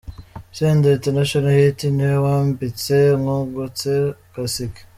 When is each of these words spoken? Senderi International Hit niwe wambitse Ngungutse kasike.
Senderi 0.57 0.95
International 0.97 1.53
Hit 1.57 1.79
niwe 1.95 2.15
wambitse 2.25 2.95
Ngungutse 3.21 3.91
kasike. 4.33 4.81